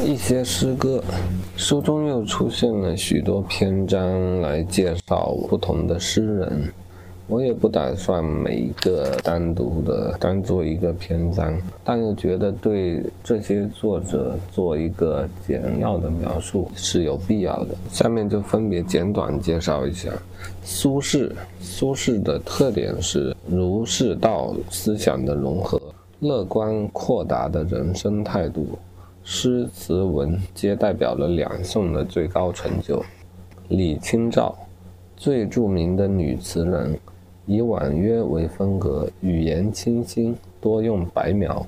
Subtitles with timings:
[0.00, 1.02] 一些诗歌，
[1.56, 6.72] 书中又出现了许多篇章来介绍不同的诗人。
[7.28, 17.74] 我也不打算每一个单独的当做一个篇章，但又觉得对这些作者做一个简要的描述是有必要的。
[17.90, 20.10] 下面就分别简短介绍一下
[20.64, 21.30] 苏轼。
[21.60, 25.80] 苏轼的特点是儒释道思想的融合，
[26.20, 28.66] 乐观阔达的人生态度，
[29.24, 33.02] 诗词文皆代表了两宋的最高成就。
[33.68, 34.54] 李清照，
[35.16, 36.98] 最著名的女词人。
[37.44, 41.66] 以婉约为风格，语言清新，多用白描。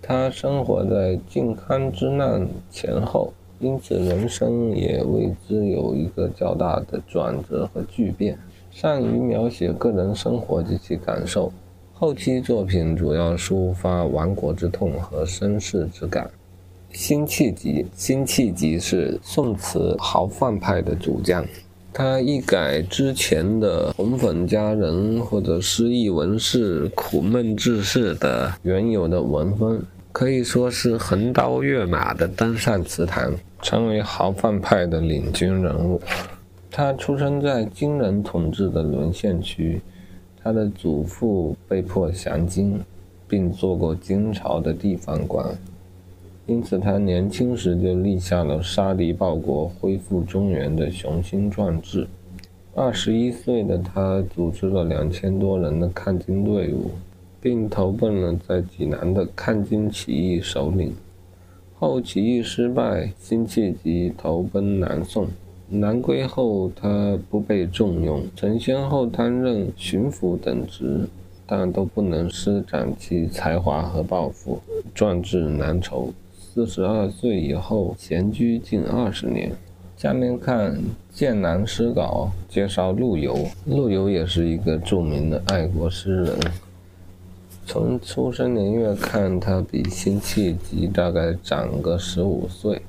[0.00, 8.38] 她生活在靖康之难前后，因此人生也为之有一个较大的转折和巨变。
[8.70, 11.52] 善于描写个人生活及其感受，
[11.92, 16.30] 后期作品主要抒发亡国之痛和身世之感。
[16.92, 21.44] 辛弃疾，辛弃疾是宋词豪放派的主将。
[21.92, 36.00] 他一改之前的红粉佳人或者失意文士、苦闷志士的原有的文风，可以说是横刀跃马的登上词坛，成为豪放派的领军人物。
[36.70, 39.80] 他出生在金人统治的沦陷区，
[40.42, 42.78] 他的祖父被迫降金，
[43.26, 45.56] 并做过金朝的地方官。
[46.46, 52.06] 因此，他年轻时就立下了杀敌报国、恢复中原的雄心壮志。
[52.72, 56.90] 二十一岁的他，组织了两千多人的抗金队伍，
[57.40, 60.94] 并投奔了在济南的抗金起义首领。
[61.78, 65.26] 后起义失败，辛弃疾投奔南宋。
[65.68, 71.08] 南归后，他不被重用，曾先后担任巡抚等职，
[71.44, 74.60] 但都不能施展其才华和抱负，
[74.94, 76.12] 壮志难酬。
[76.56, 79.52] 四十二岁以后，闲居近二十年。
[79.94, 80.72] 下面看
[81.12, 83.36] 《剑南诗稿》，介绍陆游。
[83.66, 86.38] 陆游也是一个著名的爱国诗人。
[87.66, 92.80] 从出生年月看，他比辛弃疾大概长个十五岁。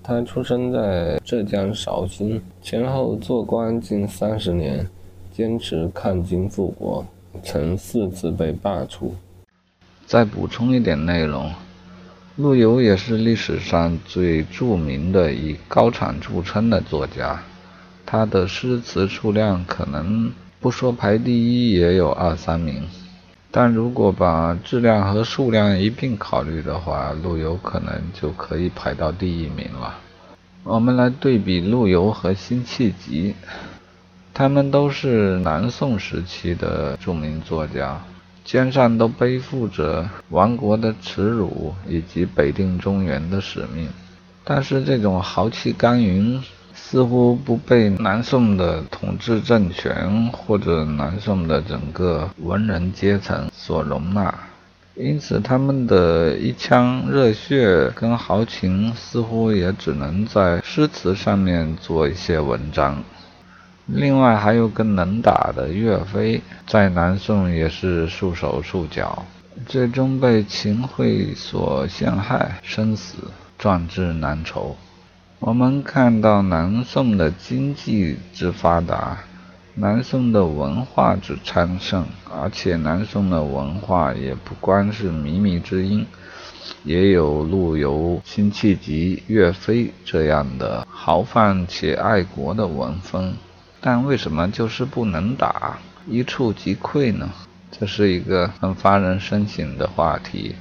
[0.00, 4.88] 他出生在浙江绍兴，前后做官近三十年，
[5.32, 7.04] 坚持抗金复国，
[7.42, 9.10] 曾四次被罢黜。
[10.06, 11.50] 再补充一点内容。
[12.36, 17.42] 陆游也是历史上最著名的以高产著称的作家，
[18.04, 20.30] 他的诗词数量可能
[20.60, 22.82] 不说排第一，也有二三名。
[23.50, 29.94] 但如果把质量和数量一并考虑的话，陆游可能就可以排到第一名了。
[30.62, 33.34] 我们来对比陆游和辛弃疾，
[34.34, 37.98] 他们都是南宋时期的著名作家。
[38.46, 43.88] 肩上都背负着亡国的耻辱以及北定中原的使命，
[44.44, 46.40] 但是这种豪气干云
[46.72, 54.32] 似乎不被南宋的统治政权或者南宋的整个文人阶层所容纳，
[54.94, 63.02] 因此他们的一腔热血跟豪情似乎也只能在诗词上面做一些文章。
[63.86, 69.24] 另外还有个能打的岳飞，在南宋也是束手束脚，
[69.64, 73.14] 最终被秦桧所陷害，生死
[73.56, 74.76] 壮志难酬。
[75.38, 79.18] 我们看到南宋的经济之发达，
[79.76, 86.04] 南宋的文化之昌盛，而且南宋的文化也不光是靡靡之音，
[86.82, 93.32] 也有陆游、辛弃疾、岳飞这样的豪放且爱国的文风。
[93.88, 97.30] 但为什么就是不能打，一触即溃呢？
[97.70, 100.56] 这是一个很发人深省的话题。